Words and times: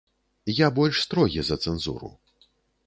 Я 0.59 0.69
больш 0.79 1.03
строгі 1.05 1.39
за 1.51 1.59
цэнзуру. 1.67 2.15